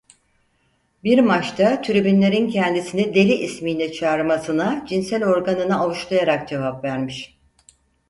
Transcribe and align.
Bir 1.03 1.19
maçta 1.19 1.81
tribünlerin 1.81 2.49
kendisini 2.49 3.15
deli 3.15 3.33
ismiyle 3.33 3.91
çağırmasına 3.91 4.85
cinsel 4.89 5.25
organını 5.25 5.79
avuçlayarak 5.79 6.49
cevap 6.49 6.83
vermiş. 6.83 7.37